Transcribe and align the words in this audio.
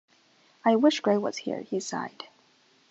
"I 0.65 0.75
wish 0.77 0.99
Gray 1.01 1.17
was 1.19 1.37
here," 1.37 1.61
he 1.61 1.79
sighed. 1.79 2.23